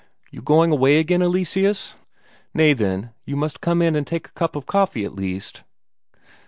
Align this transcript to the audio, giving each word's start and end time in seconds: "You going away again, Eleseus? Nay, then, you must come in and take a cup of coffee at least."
"You 0.31 0.41
going 0.41 0.71
away 0.71 0.97
again, 0.97 1.21
Eleseus? 1.21 1.93
Nay, 2.55 2.73
then, 2.73 3.11
you 3.23 3.35
must 3.35 3.61
come 3.61 3.83
in 3.83 3.95
and 3.95 4.07
take 4.07 4.27
a 4.29 4.33
cup 4.33 4.55
of 4.55 4.65
coffee 4.65 5.05
at 5.05 5.13
least." 5.13 5.63